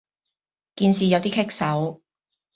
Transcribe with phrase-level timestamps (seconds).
[0.77, 2.01] 件事有啲棘手